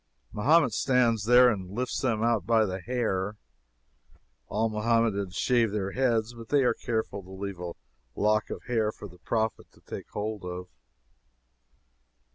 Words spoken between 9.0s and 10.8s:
the Prophet to take hold of.